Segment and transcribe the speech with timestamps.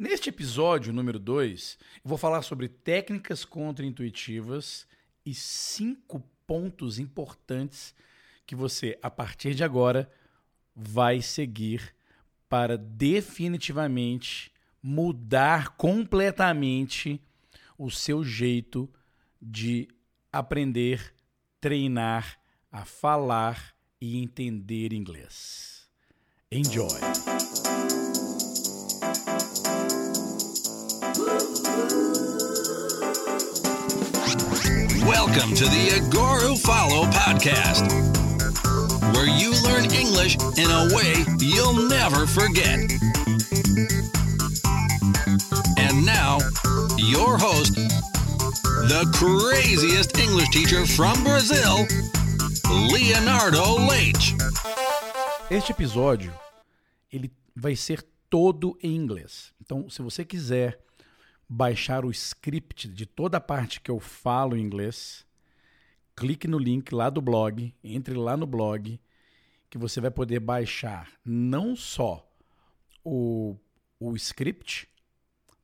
[0.00, 4.86] Neste episódio número 2, eu vou falar sobre técnicas contraintuitivas
[5.26, 7.94] e cinco pontos importantes
[8.46, 10.10] que você, a partir de agora,
[10.74, 11.94] vai seguir
[12.48, 14.50] para definitivamente
[14.82, 17.20] mudar completamente
[17.76, 18.90] o seu jeito
[19.38, 19.86] de
[20.32, 21.14] aprender,
[21.60, 22.40] treinar
[22.72, 25.90] a falar e entender inglês.
[26.50, 26.88] Enjoy!
[35.30, 37.86] Welcome to the Agora Follow podcast,
[39.14, 42.80] where you learn English in a way you'll never forget.
[45.78, 46.38] And now,
[46.98, 47.76] your host,
[48.90, 51.86] the craziest English teacher from Brazil,
[52.90, 54.34] Leonardo Leite.
[55.48, 56.34] Este episódio
[57.12, 59.52] ele vai ser todo em inglês.
[59.60, 60.80] Então, se você quiser
[61.48, 65.28] baixar o script de toda a parte que eu falo em inglês,
[66.20, 69.00] clique no link lá do blog, entre lá no blog,
[69.70, 72.30] que você vai poder baixar não só
[73.02, 73.56] o,
[73.98, 74.86] o script,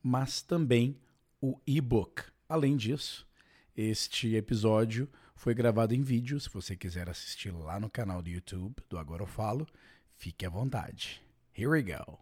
[0.02, 0.98] mas também
[1.42, 2.22] o e-book.
[2.48, 3.28] Além disso,
[3.76, 6.40] este episódio foi gravado em vídeo.
[6.40, 9.66] Se você quiser assistir lá no canal do YouTube do Agora Eu Falo,
[10.14, 11.20] fique à vontade.
[11.54, 12.18] Here we go.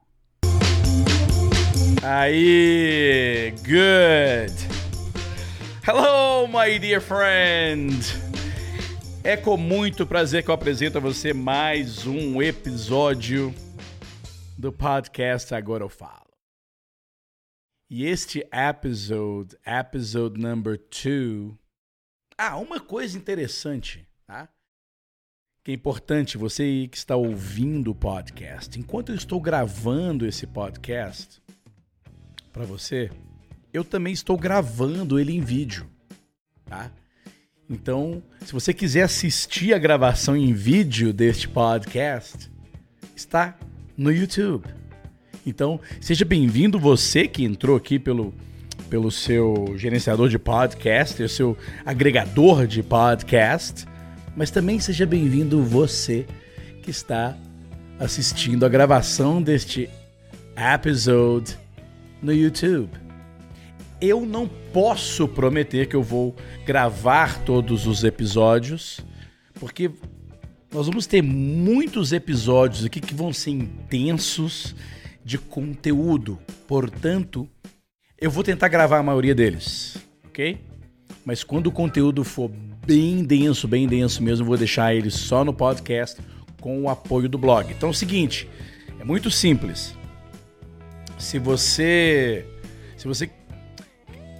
[2.02, 4.83] Aí, good.
[5.86, 7.92] Hello, my dear friend.
[9.22, 13.54] É com muito prazer que eu apresento a você mais um episódio
[14.56, 16.32] do podcast Agora Eu Falo.
[17.90, 21.54] E este episode, episode number two.
[22.38, 24.48] Ah, uma coisa interessante, tá?
[25.62, 28.80] Que é importante você que está ouvindo o podcast.
[28.80, 31.42] Enquanto eu estou gravando esse podcast,
[32.54, 33.10] para você,
[33.74, 35.84] eu também estou gravando ele em vídeo,
[36.64, 36.92] tá?
[37.68, 42.48] Então, se você quiser assistir a gravação em vídeo deste podcast,
[43.16, 43.58] está
[43.96, 44.68] no YouTube.
[45.44, 48.32] Então, seja bem-vindo você que entrou aqui pelo,
[48.88, 53.86] pelo seu gerenciador de podcast, o seu agregador de podcast,
[54.36, 56.26] mas também seja bem-vindo você
[56.80, 57.36] que está
[57.98, 59.90] assistindo a gravação deste
[60.56, 61.58] episode
[62.22, 63.03] no YouTube.
[64.06, 69.00] Eu não posso prometer que eu vou gravar todos os episódios,
[69.54, 69.90] porque
[70.70, 74.76] nós vamos ter muitos episódios aqui que vão ser intensos
[75.24, 76.38] de conteúdo.
[76.68, 77.48] Portanto,
[78.20, 80.60] eu vou tentar gravar a maioria deles, ok?
[81.24, 82.50] Mas quando o conteúdo for
[82.86, 86.20] bem denso, bem denso mesmo, eu vou deixar ele só no podcast
[86.60, 87.72] com o apoio do blog.
[87.72, 88.46] Então é o seguinte,
[89.00, 89.96] é muito simples.
[91.18, 92.46] Se você
[92.98, 93.30] se você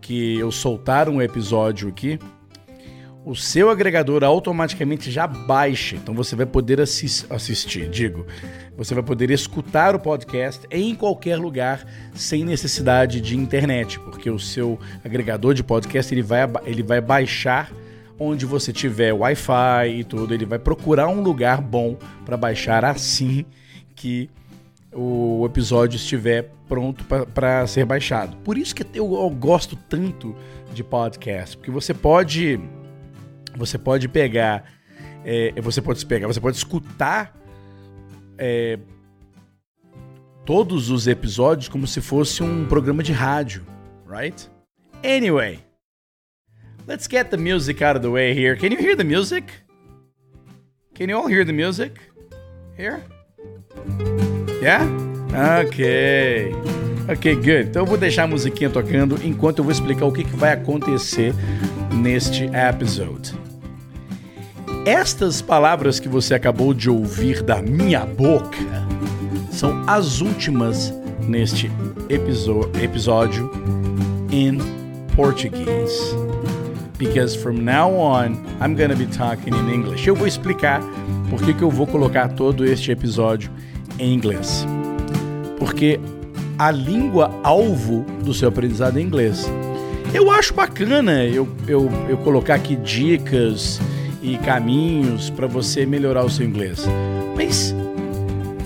[0.00, 2.18] que eu soltar um episódio aqui,
[3.24, 5.96] o seu agregador automaticamente já baixa.
[5.96, 8.26] Então você vai poder assis assistir, digo,
[8.76, 14.38] você vai poder escutar o podcast em qualquer lugar sem necessidade de internet, porque o
[14.38, 17.70] seu agregador de podcast ele vai, ele vai baixar
[18.18, 23.46] onde você tiver Wi-Fi e tudo, ele vai procurar um lugar bom para baixar assim
[23.94, 24.28] que
[24.92, 28.36] o episódio estiver pronto para ser baixado.
[28.38, 30.34] Por isso que eu, eu gosto tanto
[30.72, 32.60] de podcast, porque você pode
[33.56, 34.64] você pode pegar
[35.24, 37.36] é, você pode pegar, você pode escutar
[38.38, 38.78] é,
[40.44, 43.64] todos os episódios como se fosse um programa de rádio,
[44.08, 44.48] right?
[45.04, 45.60] Anyway,
[46.86, 48.56] let's get the music out of the way here.
[48.56, 49.52] Can you hear the music?
[50.94, 52.00] Can you all hear the music?
[52.76, 53.02] Here?
[54.60, 54.86] Yeah?
[55.62, 56.54] Okay.
[57.08, 57.68] Ok, good.
[57.70, 60.52] Então eu vou deixar a musiquinha tocando enquanto eu vou explicar o que, que vai
[60.52, 61.34] acontecer
[61.92, 63.32] neste episode.
[64.84, 68.58] Estas palavras que você acabou de ouvir da minha boca
[69.50, 70.92] são as últimas
[71.26, 71.70] neste
[72.08, 73.50] episódio
[74.30, 74.58] em
[75.16, 76.14] português.
[76.98, 80.06] Because from now on, I'm gonna be talking in English.
[80.06, 80.80] Eu vou explicar
[81.30, 83.50] por que eu vou colocar todo este episódio
[83.98, 84.66] em inglês.
[85.58, 86.00] Porque
[86.58, 89.50] a língua alvo do seu aprendizado em inglês.
[90.12, 93.80] Eu acho bacana eu, eu, eu colocar aqui dicas
[94.22, 96.86] e caminhos para você melhorar o seu inglês.
[97.34, 97.74] Mas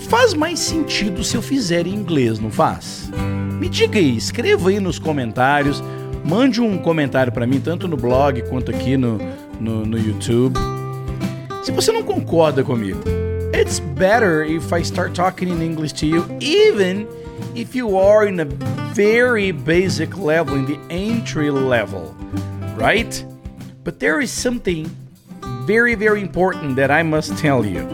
[0.09, 3.09] faz mais sentido se eu fizer em inglês, não faz?
[3.59, 5.81] Me diga aí, escreva aí nos comentários,
[6.25, 9.17] mande um comentário para mim, tanto no blog quanto aqui no,
[9.59, 10.59] no, no YouTube.
[11.63, 12.99] Se você não concorda comigo,
[13.65, 17.07] it's better if I start talking in English to you, even
[17.55, 18.45] if you are in a
[18.93, 22.15] very basic level, in the entry level,
[22.75, 23.25] right?
[23.83, 24.85] But there is something
[25.65, 27.89] very, very important that I must tell you.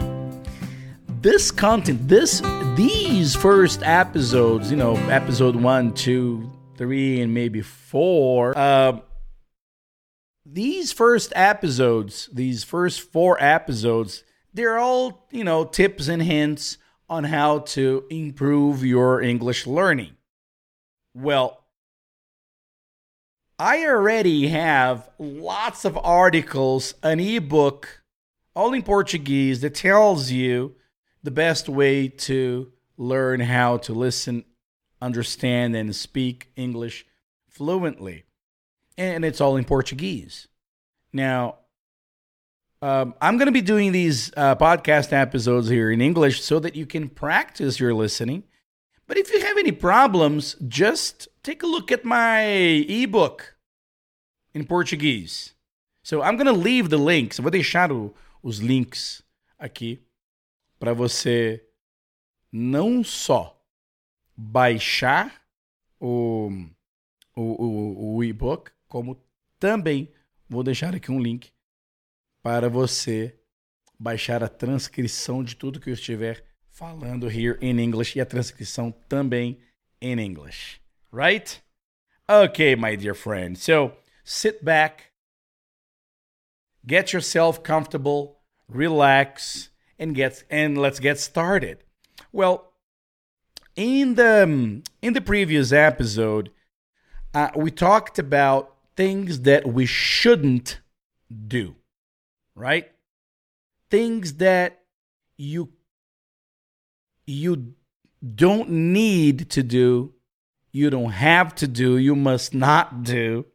[1.22, 2.42] This content, this
[2.76, 9.00] these first episodes, you know, episode one, two, three, and maybe four, uh,
[10.44, 14.22] these first episodes, these first four episodes,
[14.52, 16.78] they're all, you know, tips and hints
[17.08, 20.16] on how to improve your English learning.
[21.14, 21.64] Well,
[23.58, 28.02] I already have lots of articles, an ebook,
[28.54, 30.74] all in Portuguese that tells you
[31.22, 34.44] the best way to learn how to listen,
[35.00, 37.06] understand, and speak English
[37.48, 38.24] fluently.
[38.98, 40.48] And it's all in Portuguese.
[41.12, 41.56] Now,
[42.82, 46.74] um, I'm going to be doing these uh, podcast episodes here in English so that
[46.74, 48.42] you can practice your listening.
[49.06, 53.56] But if you have any problems, just take a look at my ebook
[54.52, 55.54] in Portuguese.
[56.02, 57.38] So I'm going to leave the links.
[57.38, 58.12] Eu vou deixar o,
[58.42, 59.22] os links
[59.58, 60.00] aqui
[60.80, 61.64] para você
[62.50, 63.62] não só
[64.36, 65.40] baixar
[66.00, 66.50] o,
[67.36, 69.16] o, o, o e-book, como
[69.60, 70.12] também
[70.48, 71.52] vou deixar aqui um link
[72.42, 73.38] para você
[73.98, 78.90] baixar a transcrição de tudo que eu estiver falando here in English e a transcrição
[79.08, 79.60] também
[80.00, 80.80] in English.
[81.12, 81.62] Right?
[82.28, 83.56] Okay, my dear friend.
[83.56, 83.92] So
[84.24, 85.12] sit back,
[86.84, 91.84] get yourself comfortable, relax, and get and let's get started.
[92.32, 92.72] Well,
[93.76, 96.50] in the in the previous episode,
[97.34, 100.80] uh, we talked about things that we shouldn't
[101.30, 101.76] do
[102.54, 102.90] right?
[103.90, 104.82] Things that
[105.36, 105.70] you
[107.26, 107.74] you
[108.34, 110.14] don't need to do,
[110.72, 113.46] you don't have to do, you must not do,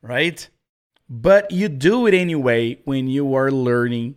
[0.00, 0.48] right?
[1.08, 4.16] But you do it anyway when you are learning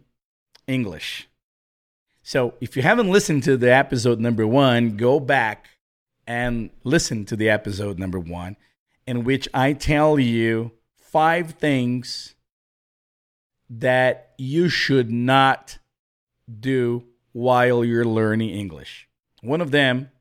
[0.68, 1.28] English.
[2.24, 5.68] So if you haven't listened to the episode number one, go back
[6.25, 8.57] and listen to the episode number one,
[9.06, 12.35] in which I tell you five things
[13.70, 15.78] that you should not
[16.60, 19.08] do while you're learning English.
[19.42, 20.12] One of them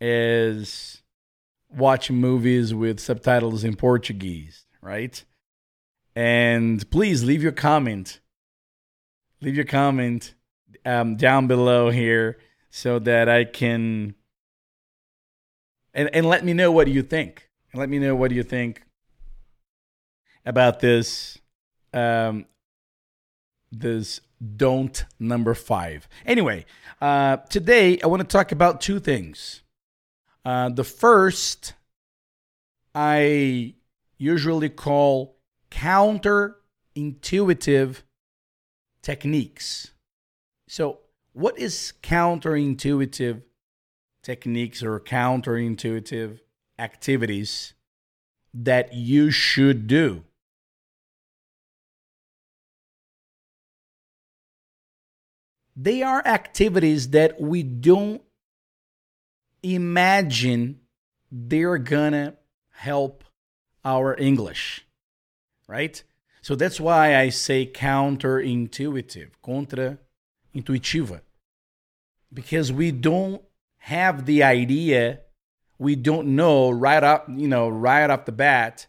[0.00, 1.02] is
[1.70, 5.22] watch movies with subtitles in Portuguese, right?
[6.14, 8.20] And please leave your comment.
[9.40, 10.34] Leave your comment
[10.84, 12.38] um, down below here
[12.70, 14.14] so that I can
[15.92, 17.48] and and let me know what you think.
[17.72, 18.82] And let me know what you think
[20.44, 21.39] about this
[21.92, 22.46] um,
[23.72, 24.20] this
[24.56, 26.06] don't number five.
[26.24, 26.66] Anyway,
[27.00, 29.62] uh, today I want to talk about two things.
[30.44, 31.74] Uh, the first,
[32.94, 33.74] I
[34.16, 35.36] usually call
[35.70, 37.96] counterintuitive
[39.02, 39.90] techniques.
[40.68, 41.00] So,
[41.32, 43.42] what is counterintuitive
[44.22, 46.40] techniques or counterintuitive
[46.78, 47.72] activities
[48.52, 50.24] that you should do?
[55.82, 58.20] They are activities that we don't
[59.62, 60.80] imagine
[61.30, 62.34] they're gonna
[62.70, 63.24] help
[63.84, 64.86] our English,
[65.66, 66.02] right?
[66.42, 69.98] So that's why I say counterintuitive, contra
[70.54, 71.20] intuitiva,
[72.32, 73.42] because we don't
[73.78, 75.20] have the idea,
[75.78, 78.86] we don't know right up, you know, right off the bat,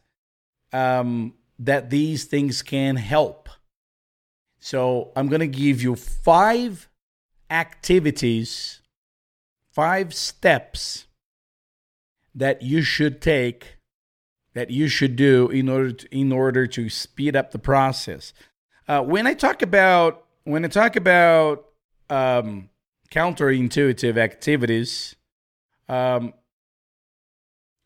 [0.73, 3.40] um, that these things can help.
[4.61, 6.87] So I'm going to give you five
[7.49, 8.81] activities,
[9.71, 11.07] five steps
[12.33, 13.77] that you should take
[14.53, 18.33] that you should do in order to, in order to speed up the process.
[18.87, 21.65] Uh, when I talk about when I talk about
[22.09, 22.69] um,
[23.11, 25.15] counterintuitive activities,
[25.87, 26.33] um,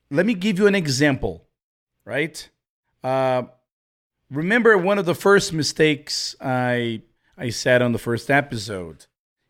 [0.09, 1.45] let me give you an example,
[2.05, 2.49] right?
[3.03, 3.43] Uh,
[4.35, 7.01] remember one of the first mistakes I
[7.37, 9.05] I said on the first episode.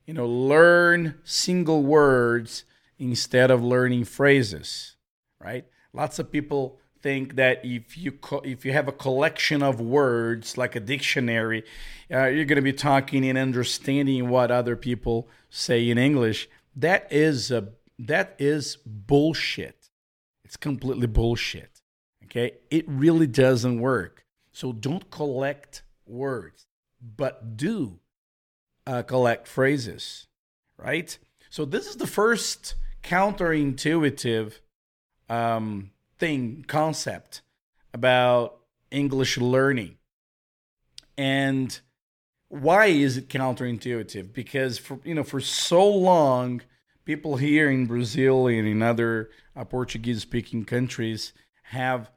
[0.06, 2.64] You know, learn single words
[3.00, 4.96] instead of learning phrases,
[5.40, 5.66] right?
[5.94, 10.58] Lots of people think that if you co- if you have a collection of words
[10.58, 11.64] like a dictionary,
[12.12, 16.48] uh, you're going to be talking and understanding what other people say in English.
[16.76, 19.90] That is a that is bullshit.
[20.44, 21.82] It's completely bullshit.
[22.26, 24.25] Okay, it really doesn't work.
[24.56, 26.66] So don't collect words,
[27.02, 28.00] but do
[28.88, 30.28] uh, collect phrases,
[30.78, 31.18] right?
[31.50, 34.60] So this is the first counterintuitive
[35.28, 37.42] um, thing, concept
[37.94, 38.60] about
[38.92, 39.98] English learning.
[41.18, 41.78] And
[42.48, 44.32] why is it counterintuitive?
[44.32, 46.62] Because for you know, for so long,
[47.04, 51.34] people here in Brazil and in other uh, Portuguese-speaking countries
[51.64, 52.10] have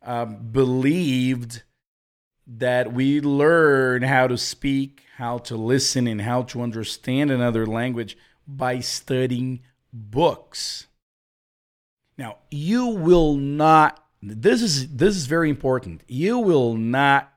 [0.00, 1.64] um, believed
[2.46, 8.16] that we learn how to speak, how to listen, and how to understand another language
[8.46, 9.60] by studying
[9.92, 10.86] books.
[12.18, 16.02] Now, you will not this is this is very important.
[16.06, 17.32] You will not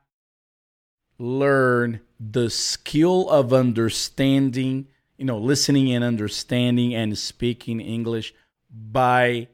[1.18, 8.32] learn the skill of understanding, you know, listening and understanding and speaking English
[8.70, 9.48] by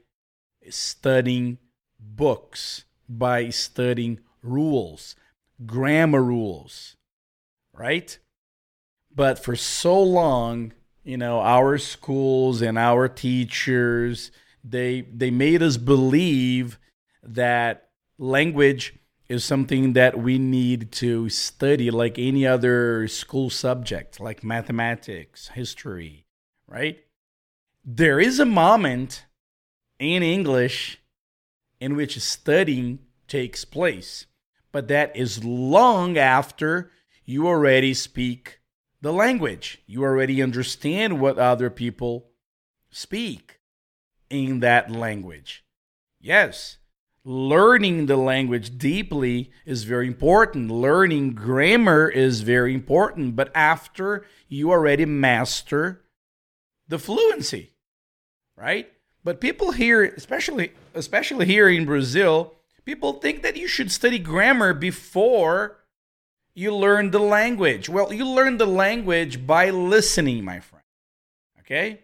[0.68, 1.58] studying
[1.98, 5.16] books, by studying rules,
[5.66, 6.96] grammar rules,
[7.74, 8.18] right?
[9.14, 10.72] But for so long,
[11.04, 14.30] you know, our schools and our teachers
[14.64, 16.78] they they made us believe
[17.22, 17.88] that
[18.18, 18.94] language
[19.28, 26.26] is something that we need to study like any other school subject like mathematics history
[26.68, 27.00] right
[27.84, 29.24] there is a moment
[29.98, 31.00] in english
[31.80, 34.26] in which studying takes place
[34.72, 36.90] but that is long after
[37.24, 38.58] you already speak
[39.00, 42.30] the language you already understand what other people
[42.90, 43.60] speak
[44.30, 45.64] in that language.
[46.20, 46.78] Yes,
[47.24, 50.70] learning the language deeply is very important.
[50.70, 56.02] Learning grammar is very important, but after you already master
[56.88, 57.72] the fluency,
[58.56, 58.90] right?
[59.24, 64.74] But people here, especially especially here in Brazil, people think that you should study grammar
[64.74, 65.78] before
[66.54, 67.88] you learn the language.
[67.88, 70.84] Well, you learn the language by listening, my friend.
[71.60, 72.00] Okay?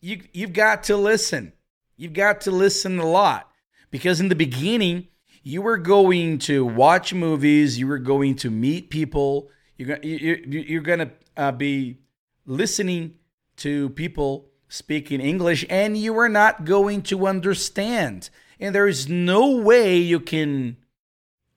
[0.00, 1.52] you you've got to listen.
[1.96, 3.50] You've got to listen a lot
[3.90, 5.08] because in the beginning
[5.42, 10.82] you were going to watch movies, you were going to meet people, you're you're, you're
[10.82, 11.98] going to uh, be
[12.46, 13.14] listening
[13.56, 18.30] to people speaking English, and you are not going to understand.
[18.58, 20.78] And there is no way you can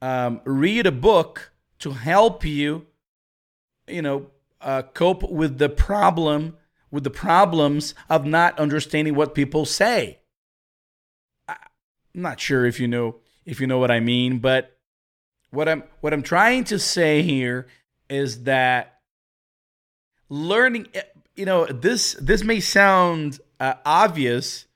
[0.02, 2.86] um, read a book to help you,
[3.86, 4.26] you know,
[4.60, 6.56] uh, cope with the problem
[6.90, 10.18] with the problems of not understanding what people say.
[11.48, 11.56] I'm
[12.14, 14.76] not sure if you know if you know what I mean, but
[15.50, 17.68] what I'm what I'm trying to say here
[18.08, 19.00] is that
[20.28, 21.02] learning eh,
[21.36, 24.66] you know this this may sound uh, obvious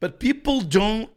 [0.00, 1.10] but people don't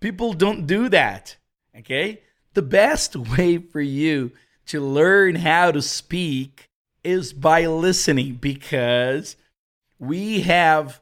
[0.00, 1.36] people don't do that
[1.76, 2.20] okay
[2.54, 4.32] the best way for you
[4.66, 6.68] to learn how to speak
[7.02, 9.36] is by listening because
[9.98, 11.00] we have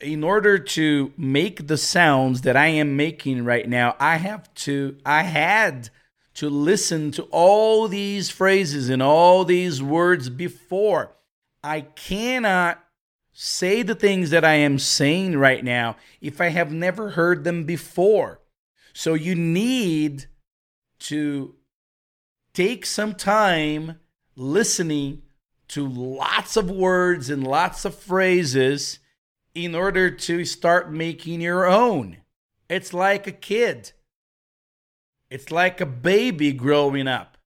[0.00, 4.96] in order to make the sounds that I am making right now, I have to
[5.04, 5.90] I had
[6.34, 11.16] to listen to all these phrases and all these words before.
[11.62, 12.83] I cannot
[13.34, 17.64] say the things that I am saying right now if I have never heard them
[17.64, 18.40] before.
[18.92, 20.26] So you need
[21.00, 21.56] to
[22.54, 23.98] take some time
[24.36, 25.22] listening
[25.68, 29.00] to lots of words and lots of phrases
[29.54, 32.18] in order to start making your own.
[32.68, 33.92] It's like a kid.
[35.28, 37.36] It's like a baby growing up.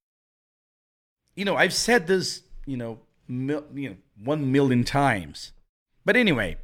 [1.35, 5.53] You know, I've said this, you know, mil, you know, one million times.
[6.09, 6.57] But anyway,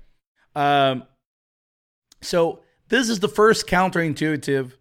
[0.56, 1.04] um,
[2.22, 4.72] so this is the first counterintuitive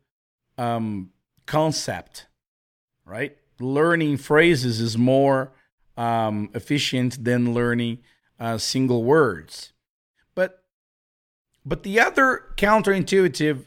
[0.58, 1.10] um,
[1.46, 2.28] concept,
[3.04, 3.36] right?
[3.60, 5.52] Learning phrases is more
[5.98, 7.98] um, efficient than learning
[8.40, 9.74] uh, single words.
[10.34, 10.64] But
[11.66, 13.66] But the other counterintuitive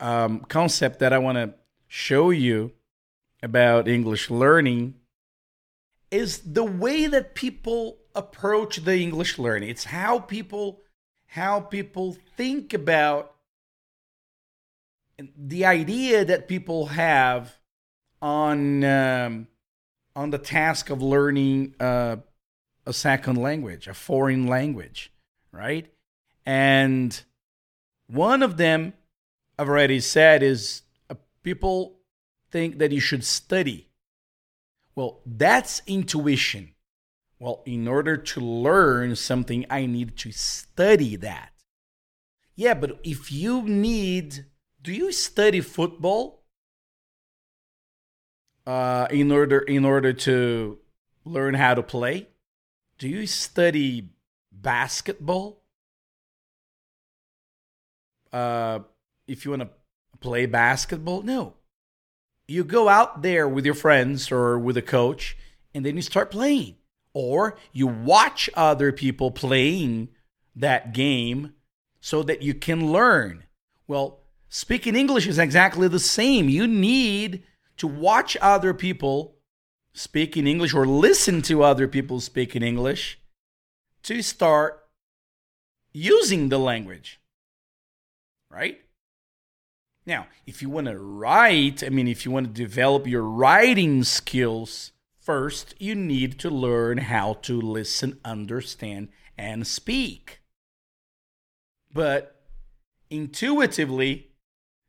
[0.00, 1.54] um, concept that I want to
[1.86, 2.72] show you
[3.44, 4.96] about English learning
[6.10, 9.68] is the way that people approach the English learning.
[9.68, 10.80] It's how people
[11.26, 13.34] how people think about
[15.36, 17.58] the idea that people have
[18.20, 19.46] on um,
[20.16, 22.16] on the task of learning uh,
[22.86, 25.12] a second language, a foreign language,
[25.52, 25.86] right?
[26.44, 27.22] And
[28.08, 28.94] one of them
[29.58, 32.00] I've already said is uh, people
[32.50, 33.88] think that you should study.
[34.94, 36.74] Well, that's intuition.
[37.40, 41.52] Well, in order to learn something, I need to study that.
[42.54, 44.44] Yeah, but if you need,
[44.82, 46.44] do you study football
[48.66, 50.78] uh, in order in order to
[51.24, 52.28] learn how to play?
[52.98, 54.10] Do you study
[54.52, 55.62] basketball?
[58.30, 58.80] Uh,
[59.26, 59.70] if you want to
[60.20, 61.22] play basketball.
[61.22, 61.54] No.
[62.46, 65.36] You go out there with your friends or with a coach
[65.74, 66.76] and then you start playing.
[67.12, 70.08] Or you watch other people playing
[70.54, 71.54] that game
[72.00, 73.44] so that you can learn.
[73.86, 76.48] Well, speaking English is exactly the same.
[76.48, 77.42] You need
[77.78, 79.36] to watch other people
[79.92, 83.18] speak in English or listen to other people speak in English
[84.04, 84.86] to start
[85.92, 87.20] using the language.
[88.50, 88.80] Right?
[90.06, 94.02] Now, if you want to write, I mean, if you want to develop your writing
[94.04, 100.40] skills, first you need to learn how to listen, understand, and speak.
[101.92, 102.42] But
[103.10, 104.28] intuitively,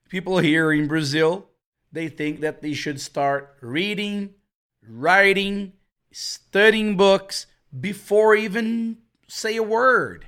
[0.09, 1.49] people here in Brazil,
[1.91, 4.35] they think that they should start reading,
[4.87, 5.73] writing,
[6.11, 7.47] studying books
[7.79, 8.97] before even
[9.27, 10.27] say a word.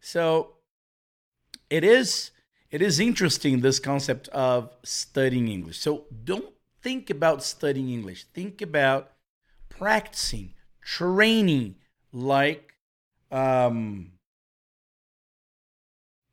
[0.00, 0.54] So
[1.68, 2.30] it is
[2.70, 5.78] it is interesting this concept of studying English.
[5.78, 8.24] So don't think about studying English.
[8.32, 9.12] Think about
[9.68, 11.76] practicing, training
[12.12, 12.74] like
[13.30, 14.12] um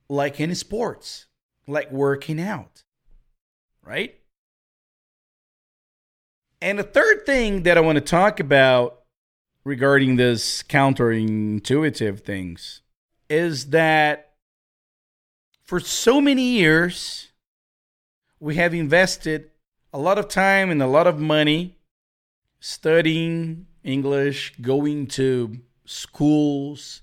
[0.10, 1.28] like in sports,
[1.68, 2.84] like working out.
[3.84, 4.16] Right?
[6.62, 9.04] And the third thing that I want to talk about
[9.64, 12.82] regarding this counterintuitive things
[13.30, 14.34] is that
[15.64, 17.32] for so many years,
[18.40, 19.52] we have invested
[19.98, 21.76] a lot of time and a lot of money
[22.60, 27.02] studying English, going to schools,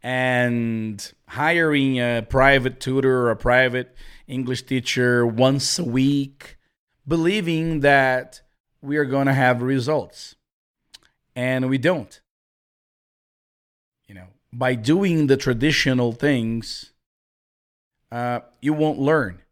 [0.00, 3.96] and hiring a private tutor or a private
[4.28, 6.56] English teacher once a week,
[7.04, 8.42] believing that
[8.80, 10.36] we are going to have results.
[11.34, 12.20] And we don't.
[14.06, 16.92] You know, by doing the traditional things,
[18.12, 19.42] uh, you won't learn.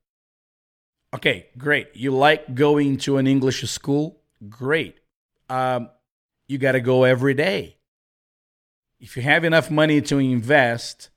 [1.14, 1.94] Okay, great.
[1.94, 4.20] You like going to an English school?
[4.48, 4.98] Great.
[5.48, 5.88] Um,
[6.48, 7.76] you got to go every day.
[8.98, 11.10] If you have enough money to invest,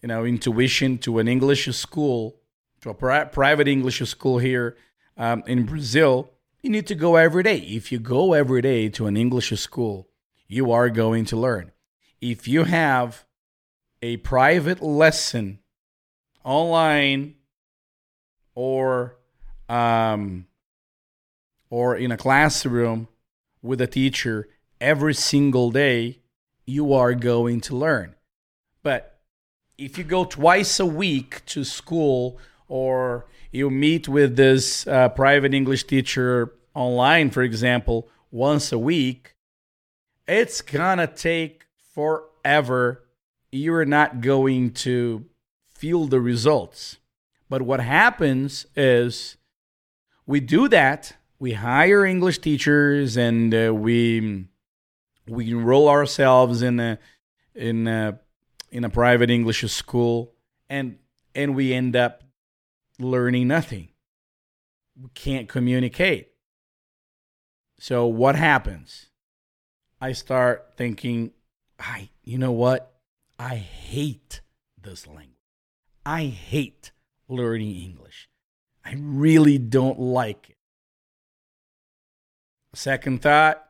[0.00, 2.40] you know, in tuition to an English school,
[2.82, 4.76] to a pri- private English school here
[5.16, 6.30] um, in Brazil,
[6.62, 7.58] you need to go every day.
[7.58, 10.08] If you go every day to an English school,
[10.46, 11.72] you are going to learn.
[12.20, 13.24] If you have
[14.00, 15.58] a private lesson
[16.44, 17.34] online
[18.54, 19.16] or
[19.68, 20.46] um,
[21.70, 23.08] or in a classroom
[23.62, 24.48] with a teacher
[24.80, 26.18] every single day,
[26.66, 28.14] you are going to learn.
[28.82, 29.20] But
[29.78, 32.38] if you go twice a week to school
[32.68, 39.36] or you meet with this uh, private English teacher online, for example, once a week,
[40.26, 43.02] it's gonna take forever
[43.52, 45.26] you're not going to
[45.68, 46.96] feel the results.
[47.52, 49.36] But what happens is
[50.24, 51.18] we do that.
[51.38, 54.46] We hire English teachers and uh, we
[55.28, 56.98] we enroll ourselves in a
[57.54, 58.18] in a
[58.70, 60.32] in a private English school
[60.70, 60.96] and
[61.34, 62.22] and we end up
[62.98, 63.90] learning nothing.
[64.98, 66.28] We can't communicate.
[67.78, 69.10] So what happens?
[70.00, 71.32] I start thinking,
[71.78, 72.94] I you know what?
[73.38, 74.40] I hate
[74.80, 75.36] this language.
[76.06, 76.91] I hate
[77.28, 78.28] learning English.
[78.84, 80.56] I really don't like it.
[82.74, 83.62] Second thought,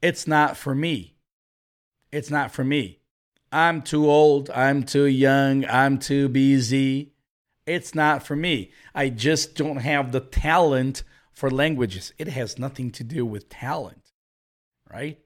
[0.00, 1.16] it's not for me.
[2.12, 3.00] It's not for me.
[3.52, 4.50] I'm too old.
[4.50, 5.64] I'm too young.
[5.66, 7.12] I'm too busy.
[7.66, 8.70] It's not for me.
[8.94, 12.12] I just don't have the talent for languages.
[12.18, 14.12] It has nothing to do with talent,
[14.92, 15.18] right?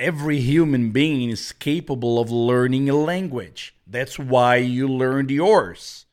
[0.00, 3.74] Every human being is capable of learning a language.
[3.86, 6.06] That's why you learned yours,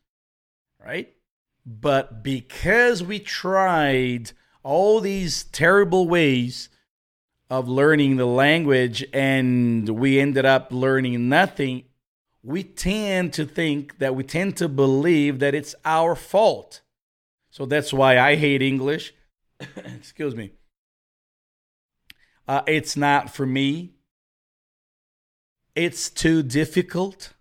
[0.84, 1.14] right?
[1.66, 6.70] But because we tried all these terrible ways
[7.50, 11.84] of learning the language and we ended up learning nothing,
[12.44, 16.82] we tend to think that we tend to believe that it's our fault.
[17.50, 19.14] So that's why I hate English.
[19.78, 20.52] Excuse me.
[22.48, 23.94] Uh, it's not for me.
[25.76, 27.34] It's too difficult.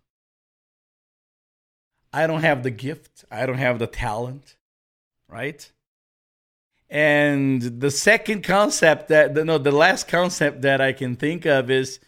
[2.13, 3.25] I don't have the gift.
[3.31, 4.57] I don't have the talent,
[5.29, 5.71] right?
[6.89, 12.01] And the second concept that no, the last concept that I can think of is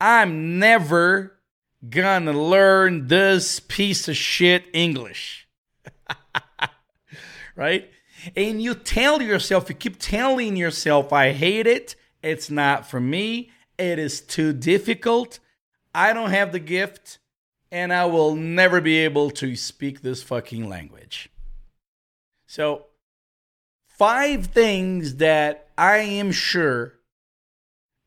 [0.00, 1.38] I'm never
[1.88, 5.48] gonna learn this piece of shit English.
[7.56, 7.90] right?
[8.36, 11.94] And you tell yourself, you keep telling yourself, I hate it.
[12.24, 13.50] It's not for me.
[13.76, 15.40] It is too difficult.
[15.94, 17.18] I don't have the gift.
[17.70, 21.28] And I will never be able to speak this fucking language.
[22.46, 22.86] So,
[23.88, 26.94] five things that I am sure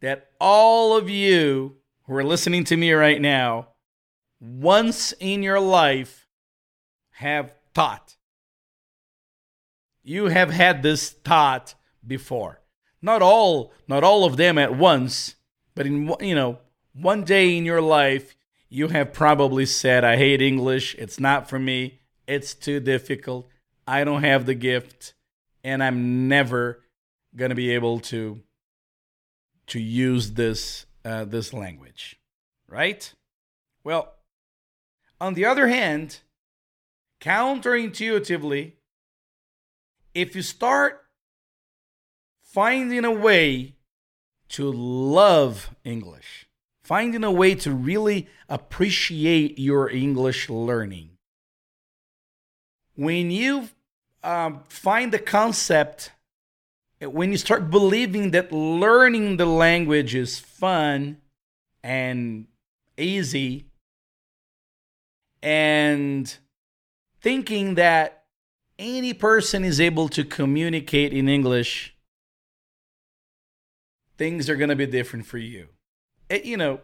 [0.02, 3.70] that all of you who are listening to me right now,
[4.40, 6.28] once in your life,
[7.12, 8.16] have thought.
[10.02, 11.76] You have had this thought
[12.06, 12.57] before.
[13.02, 15.36] Not all, not all of them at once,
[15.76, 16.60] but in you know,
[16.94, 18.36] one day in your life,
[18.70, 20.96] you have probably said, "I hate English.
[20.96, 22.02] It's not for me.
[22.28, 23.48] It's too difficult.
[23.86, 25.14] I don't have the gift,
[25.64, 26.84] and I'm never
[27.36, 28.42] going to be able to
[29.68, 32.20] to use this uh, this language."
[32.68, 33.14] Right?
[33.84, 34.16] Well,
[35.22, 36.20] on the other hand,
[37.22, 38.74] counterintuitively,
[40.14, 41.07] if you start
[42.48, 43.76] finding a way
[44.50, 46.48] to love English,
[46.82, 51.10] finding a way to really appreciate your English learning,
[52.96, 53.70] when you
[54.24, 56.12] um, find the concept,
[57.02, 61.18] when you start believing that learning the language is fun
[61.84, 62.48] and
[62.98, 63.66] easy,
[65.44, 66.38] and
[67.20, 68.24] thinking that
[68.80, 71.94] any person is able to communicate in English,
[74.18, 75.68] things are going to be different for you.
[76.30, 76.82] It, you know,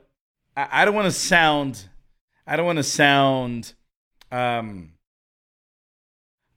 [0.55, 1.89] I, I don't want to sound,
[2.47, 3.73] I don't want to sound,
[4.31, 4.93] um,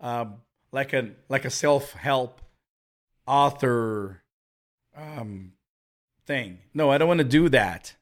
[0.00, 0.26] uh,
[0.72, 2.40] like a like a self help
[3.26, 4.22] author,
[4.96, 5.52] um,
[6.26, 6.58] thing.
[6.74, 7.94] No, I don't want to do that.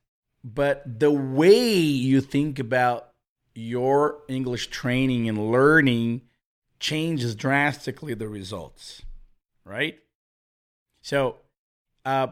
[0.42, 3.10] But the way you think about
[3.54, 6.22] your English training and learning
[6.80, 9.02] changes drastically the results,
[9.64, 9.98] right?
[11.02, 11.37] So,
[12.04, 12.28] uh,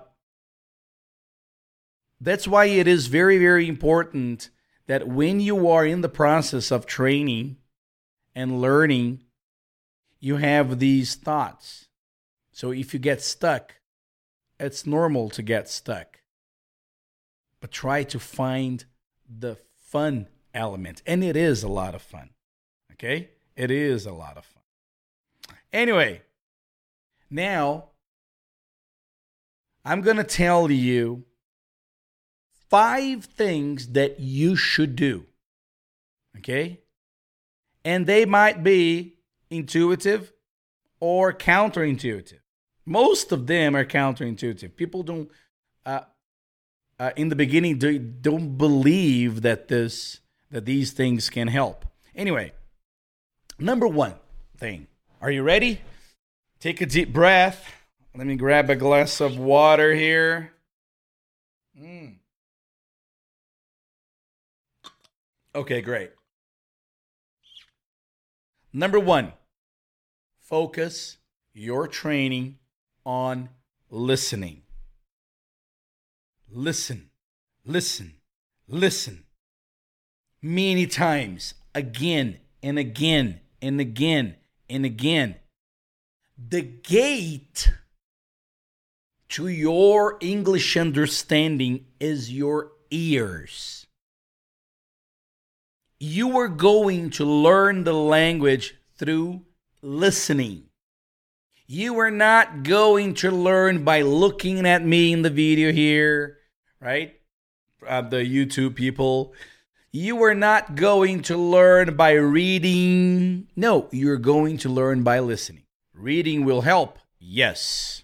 [2.23, 4.51] that's why it is very, very important
[4.87, 7.57] that when you are in the process of training
[8.35, 9.25] and learning,
[10.21, 11.89] you have these thoughts.
[12.53, 13.75] So, if you get stuck,
[14.61, 16.21] it's normal to get stuck.
[17.61, 18.85] But try to find
[19.29, 21.03] the fun element.
[21.07, 22.31] And it is a lot of fun.
[22.93, 23.31] Okay?
[23.57, 24.63] It is a lot of fun.
[25.73, 26.23] Anyway,
[27.31, 27.91] now
[29.85, 31.25] I'm going to tell you
[32.73, 35.27] five things that you should do.
[36.39, 36.81] Okay?
[37.85, 40.33] And they might be intuitive
[40.99, 42.41] or counterintuitive.
[42.85, 44.75] Most of them are counterintuitive.
[44.75, 45.31] People don't,
[45.87, 46.01] uh,
[46.99, 50.19] uh, in the beginning, they don't believe that this
[50.51, 51.87] that these things can help.
[52.15, 52.53] Anyway,
[53.63, 54.15] Number one
[54.57, 54.89] thing.
[55.21, 55.81] Are you ready?
[56.59, 57.73] Take a deep breath.
[58.13, 60.53] Let me grab a glass of water here.
[61.81, 62.17] Mm.
[65.55, 66.11] Okay, great.
[68.73, 69.35] Number one,
[70.41, 71.19] focus
[71.53, 72.59] your training
[73.05, 73.51] on
[73.91, 74.63] listening.
[76.51, 77.11] Listen,
[77.67, 78.15] listen,
[78.67, 79.25] listen.
[80.41, 84.37] Many times, again and again and again
[84.71, 85.37] and again.
[86.39, 87.71] The gate
[89.31, 93.87] to your English understanding is your ears.
[96.05, 99.43] You are going to learn the language through
[99.83, 100.65] listening.
[101.69, 106.39] You are not going to learn by looking at me in the video here,
[106.81, 107.15] right?
[107.87, 109.33] Uh, the YouTube people.
[109.93, 113.47] You are not going to learn by reading.
[113.55, 115.67] No, you're going to learn by listening.
[115.95, 118.03] Reading will help, yes.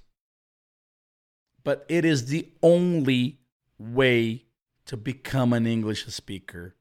[1.64, 3.40] But it is the only
[3.76, 4.44] way
[4.86, 6.76] to become an English speaker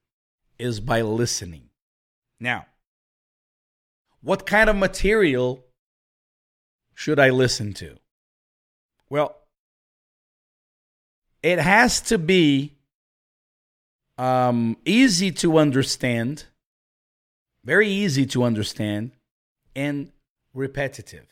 [0.60, 1.70] is by listening.
[2.40, 2.66] Now,
[4.22, 5.64] what kind of material
[6.94, 7.98] should I listen to?
[9.10, 9.36] Well,
[11.44, 12.74] it has to be
[14.18, 16.46] um, easy to understand,
[17.64, 19.12] very easy to understand,
[19.76, 20.12] and
[20.54, 21.28] repetitive.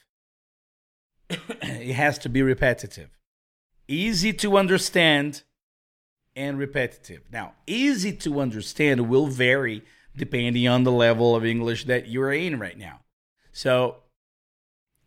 [1.30, 3.10] it has to be repetitive,
[3.88, 5.44] easy to understand,
[6.36, 7.22] and repetitive.
[7.32, 9.84] Now, easy to understand will vary
[10.16, 13.02] depending on the level of English that you're in right now.
[13.52, 13.98] So,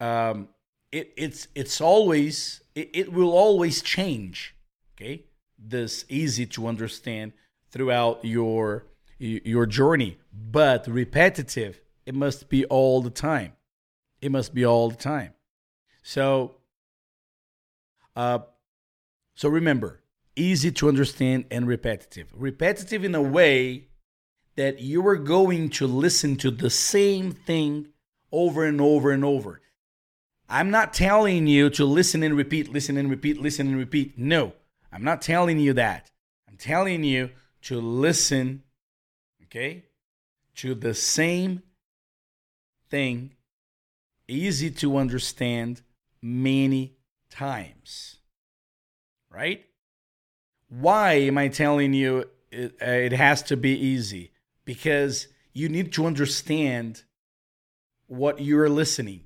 [0.01, 0.49] um,
[0.93, 4.55] it, it's it's always it, it will always change.
[4.97, 5.25] Okay,
[5.59, 7.33] this easy to understand
[7.71, 8.87] throughout your
[9.19, 11.81] your journey, but repetitive.
[12.07, 13.53] It must be all the time.
[14.23, 15.35] It must be all the time.
[16.03, 16.55] So,
[18.17, 18.39] uh,
[19.35, 20.01] so remember,
[20.39, 22.29] easy to understand and repetitive.
[22.33, 23.89] Repetitive in a way
[24.57, 27.89] that you are going to listen to the same thing
[28.33, 29.61] over and over and over.
[30.49, 34.19] I'm not telling you to listen and repeat, listen and repeat, listen and repeat.
[34.19, 34.55] No,
[34.91, 36.11] I'm not telling you that.
[36.49, 37.31] I'm telling you
[37.63, 38.63] to listen,
[39.45, 39.85] okay,
[40.57, 41.63] to the same
[42.91, 43.35] thing,
[44.27, 45.83] easy to understand
[46.23, 46.97] many
[47.31, 48.17] times.
[49.31, 49.68] Right?
[50.69, 54.33] Why am I telling you it, uh, it has to be easy?
[54.65, 57.03] Because you need to understand
[58.07, 59.25] what you're listening.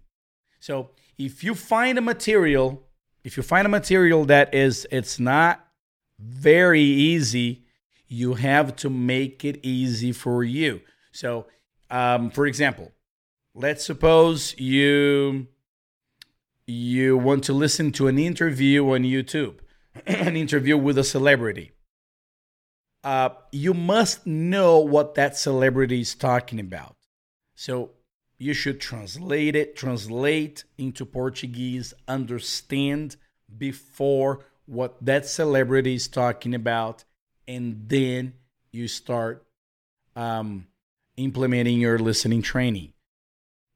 [0.61, 2.85] So if you find a material,
[3.25, 5.67] if you find a material that is it's not
[6.19, 7.65] very easy,
[8.07, 10.81] you have to make it easy for you.
[11.13, 11.47] So,
[11.91, 12.93] um, for example,
[13.55, 15.49] let's suppose you
[16.67, 19.57] you want to listen to an interview on YouTube
[20.07, 21.73] an interview with a celebrity,
[23.05, 26.97] uh, you must know what that celebrity is talking about.
[27.55, 27.91] So
[28.39, 33.17] you should translate it, translate into Portuguese, understand
[33.57, 37.05] before what that celebrity is talking about,
[37.47, 38.35] and then
[38.71, 39.47] you start
[40.17, 40.67] um,
[41.17, 42.93] implementing your listening training.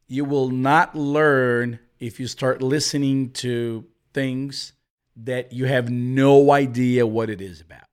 [0.08, 4.72] You will not learn if you start listening to things
[5.16, 7.88] that you have no idea what it is about,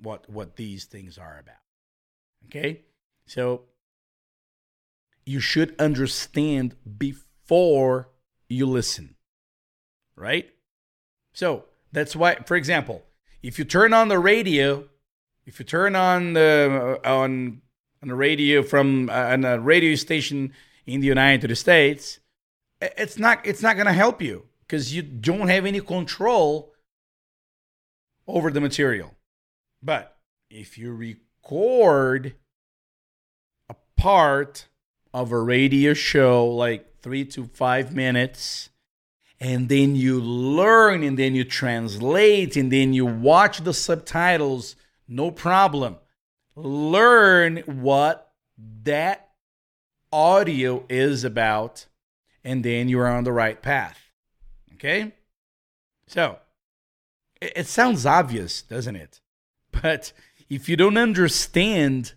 [0.00, 1.56] what what these things are about.
[2.46, 2.82] Okay,
[3.26, 3.62] so
[5.24, 8.08] you should understand before
[8.48, 9.14] you listen,
[10.16, 10.50] right?
[11.32, 13.04] So that's why, for example,
[13.42, 14.88] if you turn on the radio,
[15.46, 17.62] if you turn on the on
[18.02, 20.52] on a radio from uh, on a radio station
[20.86, 22.18] in the United States,
[22.80, 26.72] it's not it's not going to help you because you don't have any control
[28.26, 29.14] over the material.
[29.82, 30.16] But
[30.48, 32.36] if you record
[33.68, 34.68] a part
[35.12, 38.70] of a radio show, like three to five minutes,
[39.38, 44.74] and then you learn and then you translate and then you watch the subtitles,
[45.06, 45.98] no problem.
[46.56, 48.32] Learn what
[48.84, 49.32] that
[50.10, 51.84] audio is about,
[52.42, 53.98] and then you are on the right path.
[54.82, 55.12] Okay?
[56.08, 56.38] So,
[57.40, 59.20] it, it sounds obvious, doesn't it?
[59.80, 60.12] But
[60.50, 62.12] if you don't understand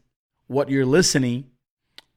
[0.48, 1.52] what you're listening,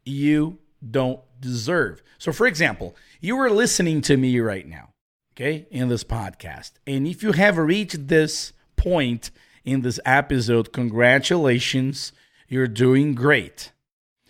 [0.04, 0.58] you
[0.90, 2.02] don't deserve.
[2.18, 4.94] So, for example, you are listening to me right now,
[5.34, 6.72] okay, in this podcast.
[6.88, 9.30] And if you have reached this point
[9.64, 12.12] in this episode, congratulations,
[12.48, 13.70] you're doing great.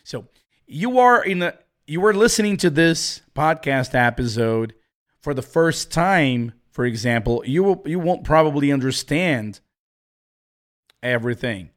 [0.05, 0.27] So,
[0.67, 1.55] you are in a
[1.87, 4.75] you are listening to this podcast episode
[5.29, 9.61] for the first time, for example, you will you won't probably understand
[11.03, 11.69] everything.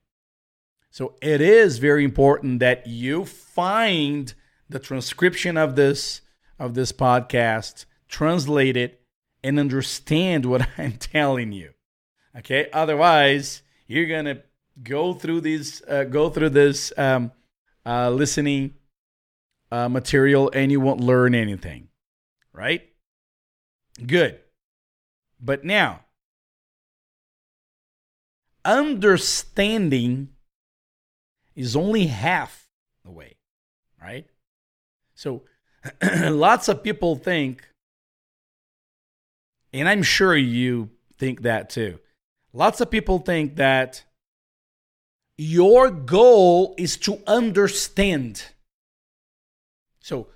[0.89, 4.33] So it is very important that you find
[4.69, 6.21] the transcription of this
[6.59, 9.01] of this podcast, translate it,
[9.43, 11.71] and understand what I'm telling you.
[12.37, 14.43] Okay, otherwise you're gonna
[14.81, 17.33] go through these uh, go through this um,
[17.85, 18.75] uh, listening
[19.73, 21.89] uh, material and you won't learn anything,
[22.53, 22.87] right?
[24.05, 24.39] Good.
[25.39, 26.01] But now,
[28.63, 30.29] understanding
[31.55, 32.67] is only half
[33.03, 33.35] the way,
[34.01, 34.27] right?
[35.15, 35.43] So,
[36.03, 37.67] lots of people think,
[39.73, 41.99] and I'm sure you think that too.
[42.53, 44.03] Lots of people think that
[45.37, 48.45] your goal is to understand.
[49.99, 50.27] So,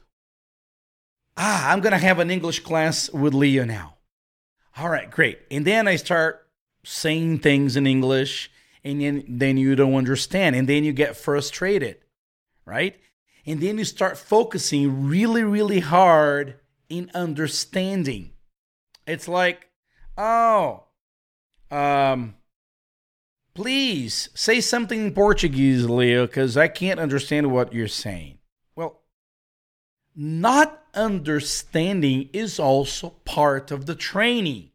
[1.38, 3.95] ah, I'm going to have an English class with Leo now.
[4.78, 5.39] All right, great.
[5.50, 6.45] And then I start,
[6.86, 8.52] saying things in English
[8.84, 11.98] and then, then you don't understand and then you get frustrated,
[12.65, 12.95] right?
[13.45, 18.32] And then you start focusing really, really hard in understanding.
[19.08, 19.69] It's like,
[20.17, 20.86] oh,
[21.71, 22.36] um,
[23.54, 28.38] please say something in Portuguese, Leo, because I can't understand what you're saying.
[30.15, 34.71] Not understanding is also part of the training.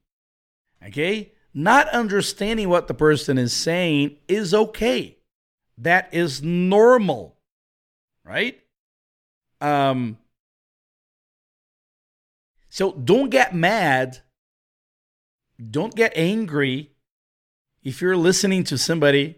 [0.87, 1.33] Okay?
[1.55, 5.17] Not understanding what the person is saying is okay.
[5.79, 7.39] That is normal.
[8.25, 8.61] Right?
[9.61, 10.19] Um
[12.69, 14.19] so don't get mad.
[15.71, 16.93] Don't get angry
[17.83, 19.37] if you're listening to somebody,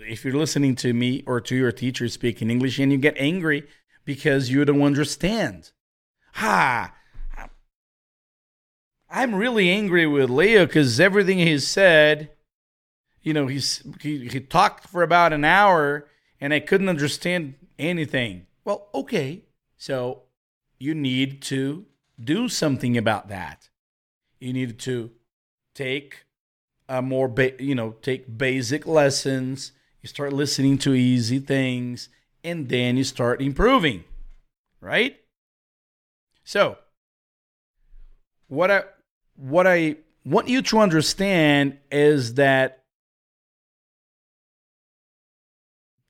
[0.00, 3.66] if you're listening to me or to your teacher speaking English and you get angry
[4.06, 5.72] because you don't understand.
[6.34, 6.94] Ha!
[9.10, 12.30] I'm really angry with Leo because everything he said,
[13.22, 16.08] you know, he's he, he talked for about an hour
[16.40, 18.46] and I couldn't understand anything.
[18.64, 19.42] Well, okay.
[19.76, 20.22] So
[20.78, 21.86] you need to
[22.22, 23.68] do something about that.
[24.38, 25.10] You need to
[25.74, 26.24] take
[26.88, 29.72] a more, ba- you know, take basic lessons.
[30.02, 32.08] You start listening to easy things,
[32.46, 34.04] and then you start improving,
[34.80, 35.16] right?
[36.44, 36.78] So,
[38.46, 38.84] what I
[39.34, 42.84] what I want you to understand is that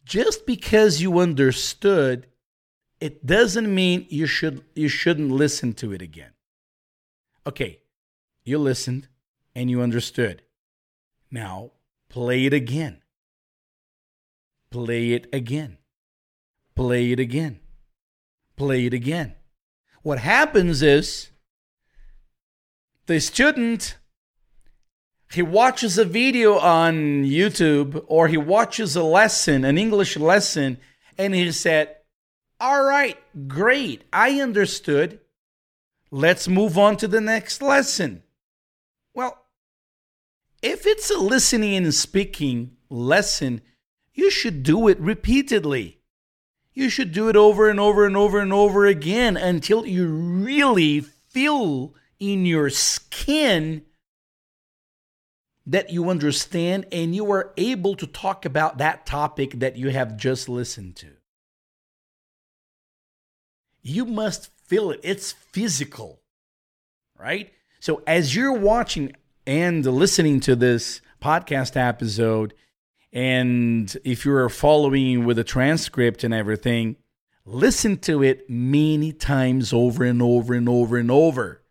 [0.04, 2.26] just because you understood
[3.00, 6.32] it doesn't mean you should you shouldn't listen to it again.
[7.46, 7.80] Okay,
[8.44, 9.08] you listened
[9.54, 10.42] and you understood.
[11.30, 11.72] Now
[12.10, 13.02] play it again.
[14.70, 15.78] Play it again.
[16.76, 17.58] Play it again.
[18.56, 19.34] Play it again.
[20.02, 21.30] What happens is
[23.06, 23.96] the student
[25.32, 30.78] he watches a video on YouTube or he watches a lesson, an English lesson,
[31.18, 31.96] and he said,
[32.60, 35.20] All right, great, I understood.
[36.10, 38.22] Let's move on to the next lesson.
[39.14, 39.36] Well,
[40.62, 43.62] if it's a listening and speaking lesson,
[44.14, 46.00] you should do it repeatedly.
[46.76, 51.00] You should do it over and over and over and over again until you really
[51.00, 53.86] feel in your skin
[55.64, 60.18] that you understand and you are able to talk about that topic that you have
[60.18, 61.08] just listened to.
[63.80, 66.20] You must feel it, it's physical,
[67.18, 67.54] right?
[67.80, 69.12] So as you're watching
[69.46, 72.52] and listening to this podcast episode,
[73.16, 76.96] and if you're following with a transcript and everything,
[77.46, 81.62] listen to it many times over and over and over and over.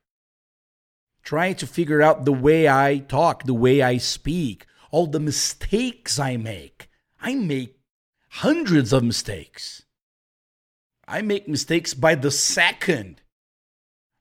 [1.22, 6.18] Try to figure out the way I talk, the way I speak, all the mistakes
[6.18, 6.90] I make.
[7.22, 7.78] I make
[8.30, 9.84] hundreds of mistakes.
[11.08, 13.22] I make mistakes by the second,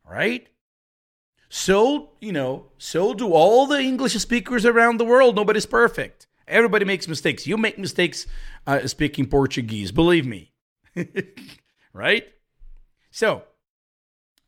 [0.06, 0.46] right?
[1.48, 5.37] So, you know, so do all the English speakers around the world.
[5.37, 6.23] Nobody's perfect.
[6.46, 7.46] Everybody makes mistakes.
[7.46, 8.26] You make mistakes
[8.66, 10.52] uh, speaking Portuguese, believe me.
[11.92, 12.26] right?
[13.11, 13.44] So,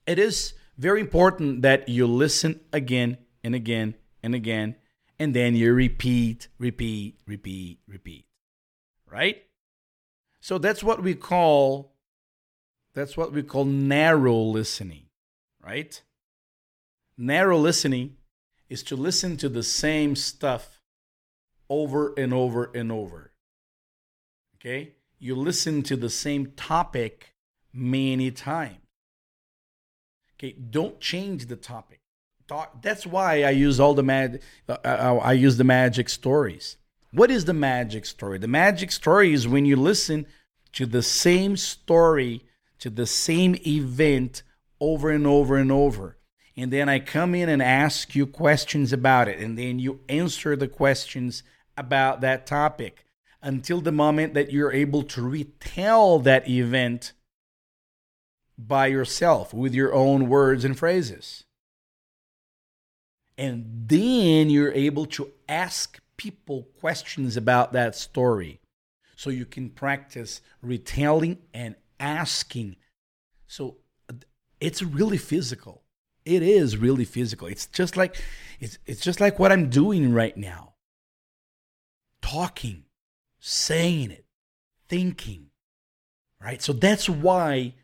[0.07, 4.77] it is very important that you listen again and again and again,
[5.19, 8.27] and then you repeat, repeat, repeat, repeat.
[9.11, 9.43] Right?
[10.41, 11.97] So that's what we call
[12.95, 15.07] that's what we call narrow listening,
[15.61, 16.01] right?
[17.19, 18.17] Narrow listening
[18.69, 20.76] is to listen to the same stuff
[21.69, 23.33] over and over and over.
[24.57, 24.93] Okay?
[25.19, 27.35] You listen to the same topic
[27.73, 28.79] many times.
[30.35, 32.01] Okay, don't change the topic.
[32.83, 34.43] That's why I use all the mag.
[34.69, 36.77] Uh, uh, I use the magic stories.
[37.11, 38.39] What is the magic story?
[38.39, 40.27] The magic story is when you listen
[40.73, 42.43] to the same story,
[42.81, 44.43] to the same event
[44.79, 46.17] over and over and over
[46.57, 50.57] and then I come in and ask you questions about it, and then you answer
[50.57, 51.43] the questions
[51.77, 53.05] about that topic
[53.43, 57.13] until the moment that you're able to retell that event
[58.59, 61.45] by yourself with your own words and phrases.
[63.39, 68.61] And then you're able to ask people questions about that story.
[69.15, 72.77] So you can practice retelling and asking.
[73.47, 73.77] So
[74.61, 75.83] it's really physical
[76.27, 77.47] it is really physical.
[77.47, 78.21] It's just like
[78.61, 80.75] it's it's just like what I'm doing right now.
[82.27, 82.83] Talking,
[83.39, 84.25] saying it,
[84.89, 85.51] thinking.
[86.43, 86.61] Right?
[86.61, 87.75] So that's why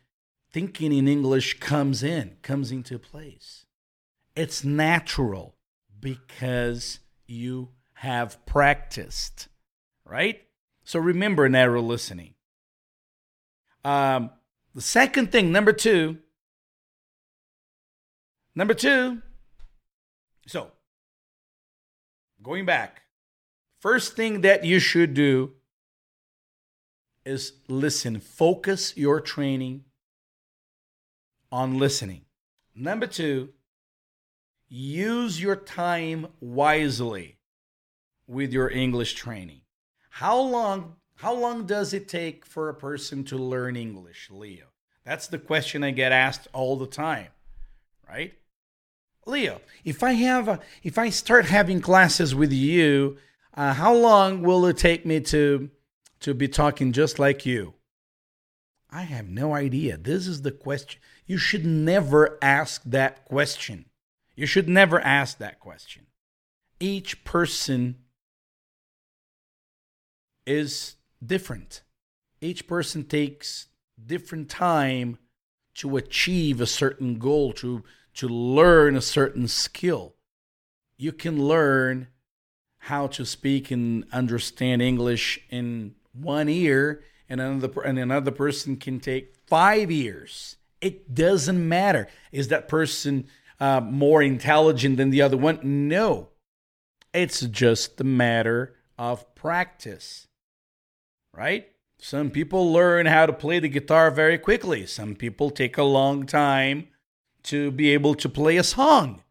[0.51, 3.65] thinking in English comes in, comes into place.
[4.35, 5.55] It's natural
[5.97, 9.47] because you have practiced,
[10.05, 10.41] right?
[10.83, 12.33] So remember narrow listening.
[13.85, 14.29] Um,
[14.75, 16.17] the second thing, number two,
[18.55, 19.21] number two,
[20.47, 20.71] so
[22.41, 23.02] going back,
[23.83, 25.51] first thing that you should do
[27.25, 28.17] is listen.
[28.17, 29.83] Focus your training
[31.51, 32.21] on listening.
[32.73, 33.49] Number two,
[34.69, 37.39] use your time wisely
[38.25, 39.61] with your English training.
[40.11, 44.67] How long how long does it take for a person to learn English, Leo?
[45.03, 47.27] That's the question I get asked all the time,
[48.09, 48.33] right?
[49.25, 53.17] Leo, if I have a, if I start having classes with you,
[53.53, 55.69] uh, how long will it take me to
[56.21, 57.73] to be talking just like you?
[58.89, 59.97] I have no idea.
[59.97, 61.01] This is the question.
[61.25, 63.85] You should never ask that question.
[64.35, 66.07] You should never ask that question.
[66.79, 67.97] Each person
[70.45, 70.95] is
[71.25, 71.83] different.
[72.41, 73.67] Each person takes
[74.03, 75.17] different time
[75.75, 77.83] to achieve a certain goal, to,
[78.15, 80.15] to learn a certain skill.
[80.97, 82.07] You can learn
[82.87, 88.99] how to speak and understand English in one year, and another, and another person can
[88.99, 90.57] take five years.
[90.81, 92.07] It doesn't matter.
[92.31, 93.27] Is that person
[93.59, 95.59] uh, more intelligent than the other one?
[95.63, 96.29] No.
[97.13, 100.27] It's just a matter of practice
[101.33, 101.69] right?
[101.97, 104.85] Some people learn how to play the guitar very quickly.
[104.85, 106.87] Some people take a long time
[107.43, 109.23] to be able to play a song.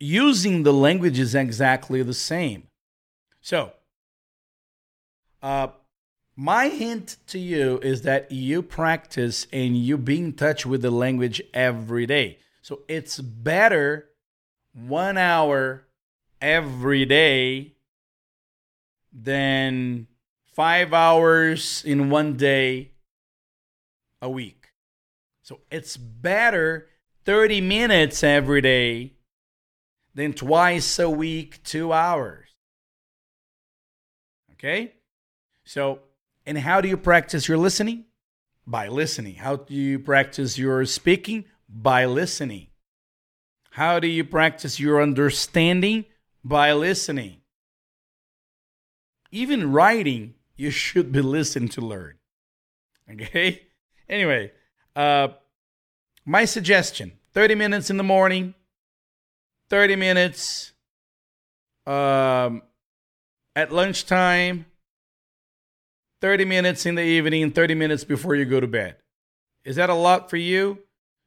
[0.00, 2.68] Using the language is exactly the same.
[3.40, 3.72] So,
[5.42, 5.68] uh,
[6.36, 10.90] my hint to you is that you practice and you be in touch with the
[10.90, 12.38] language every day.
[12.62, 14.08] So it's better
[14.72, 15.88] one hour
[16.40, 17.74] every day
[19.12, 20.06] than
[20.52, 22.92] five hours in one day
[24.22, 24.68] a week.
[25.42, 26.86] So it's better
[27.24, 29.14] 30 minutes every day
[30.18, 32.48] than twice a week, two hours.
[34.52, 34.92] Okay?
[35.64, 36.00] So,
[36.44, 38.04] and how do you practice your listening?
[38.66, 39.36] By listening.
[39.36, 41.44] How do you practice your speaking?
[41.68, 42.66] By listening.
[43.70, 46.04] How do you practice your understanding?
[46.44, 47.38] By listening
[49.30, 52.14] even writing, you should be listening to learn.
[53.10, 53.62] Okay?
[54.08, 54.52] Anyway,
[54.96, 55.28] uh,
[56.24, 58.54] my suggestion 30 minutes in the morning,
[59.70, 60.72] 30 minutes
[61.86, 62.62] um,
[63.54, 64.66] at lunchtime,
[66.20, 68.96] 30 minutes in the evening, 30 minutes before you go to bed.
[69.64, 70.78] Is that a lot for you?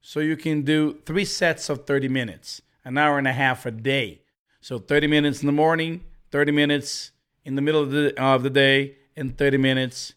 [0.01, 3.71] So you can do three sets of 30 minutes, an hour and a half a
[3.71, 4.21] day.
[4.59, 7.11] So 30 minutes in the morning, 30 minutes
[7.45, 10.13] in the middle of the, of the day and 30 minutes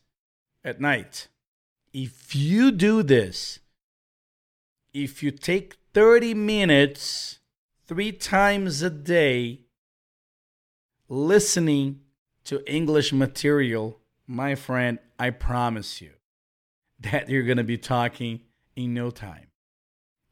[0.64, 1.28] at night.
[1.92, 3.60] If you do this,
[4.92, 7.40] if you take 30 minutes
[7.86, 9.60] three times a day
[11.08, 12.00] listening
[12.44, 16.12] to English material, my friend, I promise you
[17.00, 18.40] that you're going to be talking
[18.76, 19.48] in no time.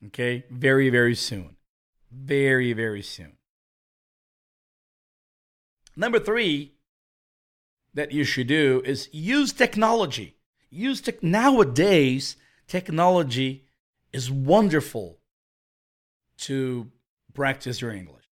[0.07, 0.45] Okay?
[0.51, 1.57] Very, very soon.
[2.11, 3.33] Very, very soon.
[5.97, 6.73] Number three,
[7.95, 10.37] that you should do is use technology.
[10.71, 12.37] Use tech nowadays
[12.67, 13.67] technology
[14.13, 15.19] is wonderful
[16.39, 16.91] to
[17.35, 18.24] practice your English.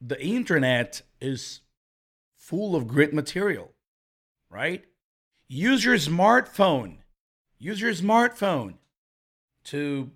[0.00, 1.60] The internet is
[2.36, 3.72] full of great material,
[4.48, 4.84] right?
[5.48, 6.98] Use your smartphone.
[7.58, 8.74] Use your smartphone
[9.64, 10.10] to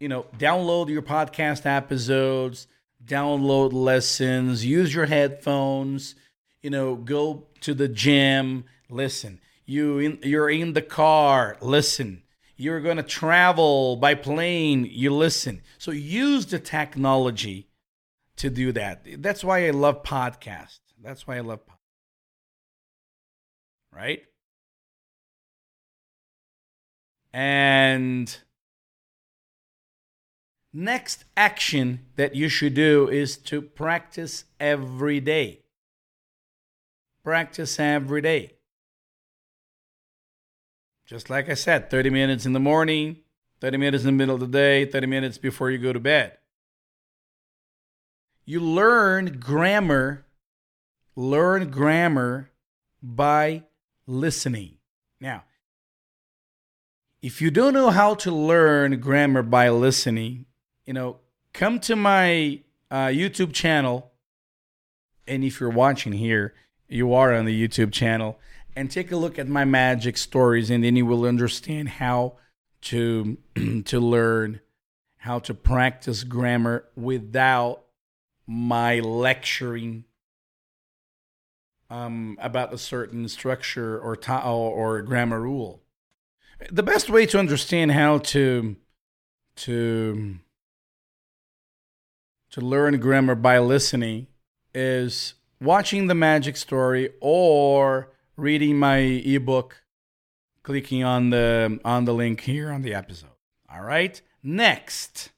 [0.00, 2.66] you know, download your podcast episodes,
[3.04, 6.14] download lessons, use your headphones,
[6.62, 9.40] you know, go to the gym, listen.
[9.66, 12.22] You in, you're in the car, listen.
[12.60, 15.62] You're going to travel by plane, you listen.
[15.78, 17.70] So use the technology
[18.36, 19.22] to do that.
[19.22, 20.80] That's why I love podcasts.
[21.02, 21.76] That's why I love podcasts.
[23.96, 24.22] Right?
[27.32, 28.36] And
[30.70, 35.62] next action that you should do is to practice every day.
[37.24, 38.59] Practice every day.
[41.10, 43.16] Just like I said, 30 minutes in the morning,
[43.60, 46.38] 30 minutes in the middle of the day, 30 minutes before you go to bed.
[48.44, 50.24] You learn grammar,
[51.16, 52.52] learn grammar
[53.02, 53.64] by
[54.06, 54.76] listening.
[55.20, 55.42] Now,
[57.22, 60.46] if you don't know how to learn grammar by listening,
[60.86, 61.16] you know,
[61.52, 64.12] come to my uh, YouTube channel,
[65.26, 66.54] and if you're watching here,
[66.86, 68.38] you are on the YouTube channel,
[68.80, 72.32] and take a look at my magic stories, and then you will understand how
[72.80, 73.36] to
[73.84, 74.60] to learn
[75.18, 77.84] how to practice grammar without
[78.46, 80.04] my lecturing
[81.90, 85.82] um, about a certain structure or, ta- or grammar rule.
[86.70, 88.76] The best way to understand how to
[89.56, 90.38] to
[92.52, 94.26] to learn grammar by listening
[94.72, 98.10] is watching the magic story or
[98.40, 99.82] reading my ebook
[100.62, 103.30] clicking on the on the link here on the episode.
[103.72, 105.30] All right next.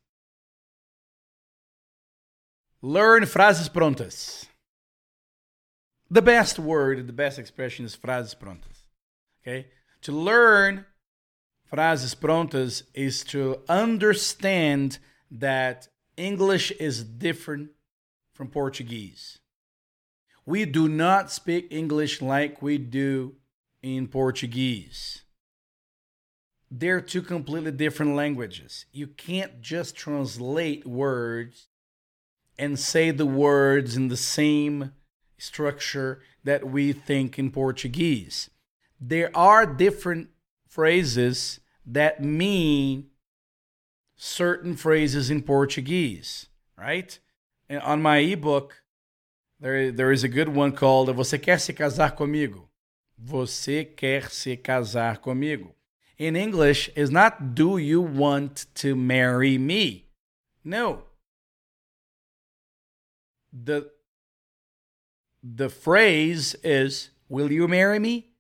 [2.81, 4.47] Learn frases prontas.
[6.11, 8.83] The best word the best expression is frases prontas
[9.43, 9.69] okay?
[10.03, 10.87] To learn
[11.65, 14.99] frases prontas is to understand
[15.31, 17.71] that English is different
[18.35, 19.39] from Portuguese.
[20.45, 23.37] We do not speak English like we do
[23.83, 25.23] in Portuguese.
[26.71, 28.87] They're two completely different languages.
[28.93, 31.69] You can't just translate words
[32.59, 34.93] and say the words in the same
[35.39, 38.51] structure that we think in Portuguese.
[39.01, 40.31] There are different
[40.67, 43.09] phrases that mean
[44.17, 46.47] certain phrases in Portuguese,
[46.79, 47.19] right?
[47.69, 48.82] And on my ebook,
[49.63, 52.69] there, there is a good one called Você quer se casar comigo?
[53.17, 55.75] Você quer se casar comigo?
[56.19, 60.07] In English, is not do you want to marry me?
[60.65, 61.05] No.
[63.53, 63.91] The
[65.43, 68.33] the phrase is will you marry me?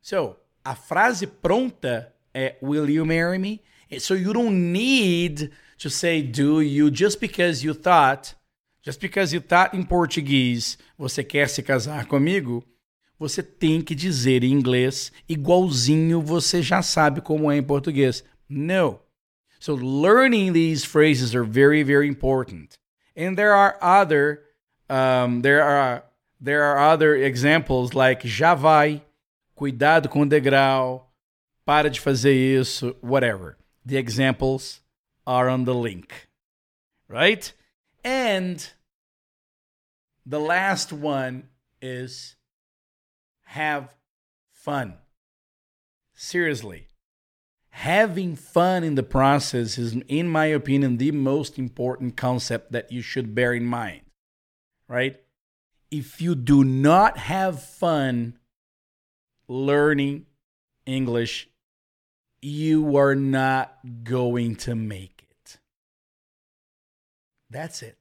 [0.00, 3.62] So, a frase pronta é will you marry me?
[3.98, 8.34] So you don't need to say do you just because you thought,
[8.86, 12.64] just because you thought in Português, você quer se casar comigo,
[13.18, 18.22] você tem que dizer em inglês igualzinho você já sabe como é em português.
[18.48, 19.00] No.
[19.58, 22.78] So learning these phrases are very very important.
[23.16, 24.44] And there are other
[24.88, 26.04] um, there are
[26.40, 29.02] there are other examples like já vai,
[29.56, 31.12] cuidado com o degrau,
[31.64, 33.56] para de fazer isso, whatever.
[33.84, 34.80] The examples
[35.26, 36.12] are on the link,
[37.08, 37.52] right?
[38.04, 38.75] And
[40.26, 41.48] the last one
[41.80, 42.34] is
[43.44, 43.94] have
[44.50, 44.94] fun.
[46.14, 46.88] Seriously.
[47.70, 53.02] Having fun in the process is, in my opinion, the most important concept that you
[53.02, 54.00] should bear in mind,
[54.88, 55.20] right?
[55.90, 58.38] If you do not have fun
[59.46, 60.26] learning
[60.86, 61.48] English,
[62.40, 65.58] you are not going to make it.
[67.50, 67.98] That's it.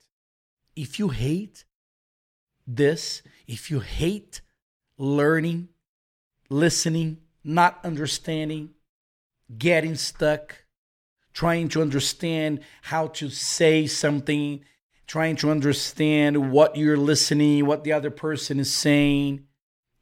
[0.76, 1.66] If you hate
[2.68, 4.42] this, if you hate
[4.98, 5.70] learning,
[6.50, 8.72] listening, not understanding,
[9.58, 10.66] getting stuck,
[11.34, 14.64] trying to understand how to say something,
[15.06, 19.46] trying to understand what you're listening, what the other person is saying.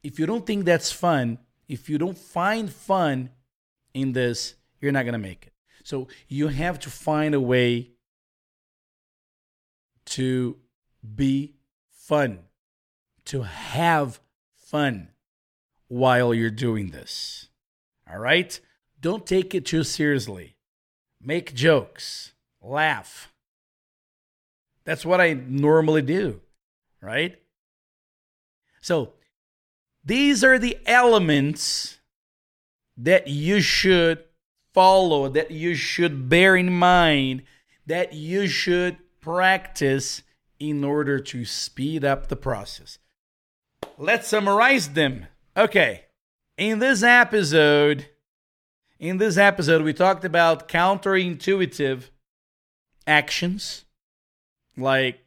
[0.02, 1.38] If you don't think that's fun,
[1.68, 3.30] if you don't find fun
[3.92, 5.52] in this, you're not going to make it.
[5.82, 7.90] So you have to find a way
[10.06, 10.56] to
[11.14, 11.54] be
[11.90, 12.40] fun,
[13.26, 14.20] to have
[14.54, 15.08] fun
[15.88, 17.48] while you're doing this.
[18.10, 18.58] All right?
[19.00, 20.56] Don't take it too seriously.
[21.20, 23.32] Make jokes, laugh.
[24.84, 26.40] That's what I normally do,
[27.00, 27.40] right?
[28.82, 29.14] So,
[30.04, 31.98] these are the elements
[32.96, 34.24] that you should
[34.74, 37.42] follow, that you should bear in mind,
[37.86, 40.22] that you should practice
[40.58, 42.98] in order to speed up the process.
[43.98, 45.26] Let's summarize them.
[45.56, 46.04] Okay.
[46.56, 48.06] In this episode,
[48.98, 52.10] in this episode we talked about counterintuitive
[53.06, 53.84] actions
[54.76, 55.24] like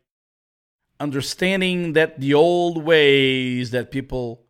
[0.99, 4.45] understanding that the old ways that people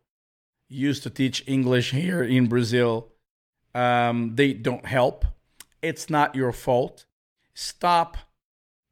[0.68, 3.08] used to teach English here in Brazil,
[3.74, 5.24] um, they don't help.
[5.82, 7.06] It's not your fault.
[7.54, 8.16] Stop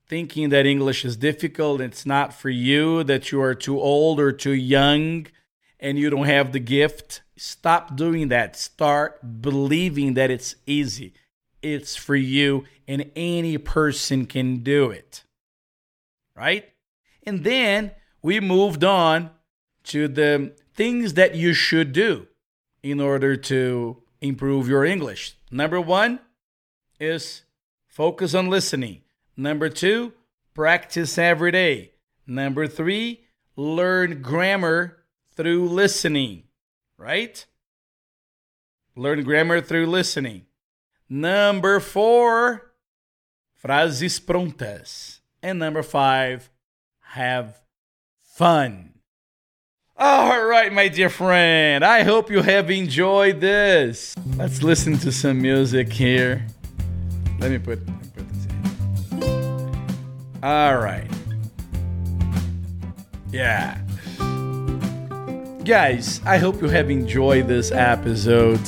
[0.09, 1.81] thinking that English is difficult.
[1.81, 5.27] It's not for you, that you are too old or too young
[5.81, 7.23] and you don't have the gift.
[7.37, 8.57] Stop doing that.
[8.57, 11.13] Start believing that it's easy.
[11.63, 15.25] It's for you, and any person can do it.
[16.35, 16.73] Right?
[17.25, 17.91] And then
[18.23, 19.31] we moved on
[19.85, 22.29] to the things that you should do
[22.83, 25.37] in order to improve your English.
[25.51, 26.21] Number one
[27.01, 27.43] is
[27.89, 29.03] focus on listening.
[29.37, 30.13] Number two,
[30.55, 31.93] practice every day.
[32.27, 36.45] Number three, learn grammar through listening,
[36.97, 37.45] right?
[38.97, 40.47] Learn grammar through listening.
[41.09, 42.73] Number four,
[43.55, 45.21] frases prontas.
[45.43, 46.51] And number five,
[47.11, 47.61] have
[48.23, 48.95] fun.
[49.99, 54.15] All right, my dear friend, I hope you have enjoyed this.
[54.37, 56.47] Let's listen to some music here.
[57.39, 57.79] Let me put,
[60.47, 61.11] All right.
[63.33, 63.79] Yeah.
[65.65, 68.61] Guys, I hope you have enjoyed this episode.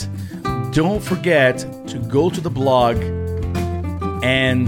[0.73, 2.97] Don't forget to go to the blog
[4.25, 4.67] and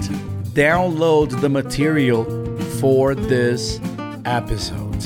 [0.55, 2.23] download the material
[2.79, 3.81] for this
[4.25, 5.05] episode.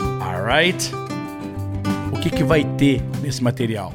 [0.00, 0.90] Alright?
[2.10, 3.92] O que, que vai ter nesse material?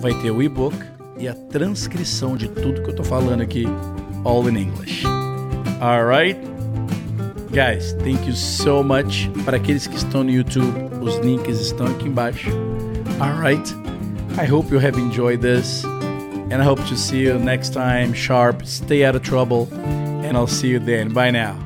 [0.00, 0.74] Vai ter o e-book
[1.18, 3.66] e a transcrição de tudo que eu tô falando aqui,
[4.24, 5.04] all in English.
[5.80, 6.36] Alright?
[7.52, 9.28] Guys, thank you so much.
[9.44, 12.50] Para aqueles que estão no YouTube, os links estão aqui embaixo.
[13.20, 13.74] Alright?
[14.38, 15.84] I hope you have enjoyed this.
[16.50, 18.14] And I hope to see you next time.
[18.14, 19.68] Sharp, stay out of trouble.
[20.24, 21.12] And I'll see you then.
[21.12, 21.65] Bye now.